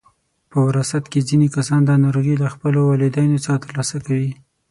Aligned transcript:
په 0.49 0.57
وراثت 0.67 1.03
کې 1.11 1.25
ځینې 1.29 1.47
کسان 1.55 1.81
دا 1.85 1.95
ناروغي 2.05 2.35
له 2.43 2.47
خپلو 2.53 2.79
والدینو 2.89 3.43
څخه 3.45 3.61
ترلاسه 3.63 3.97
کوي. 4.07 4.31